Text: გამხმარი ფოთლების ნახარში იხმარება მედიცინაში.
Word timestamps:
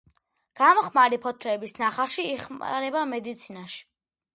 გამხმარი 0.61 1.21
ფოთლების 1.27 1.77
ნახარში 1.85 2.29
იხმარება 2.33 3.09
მედიცინაში. 3.17 3.85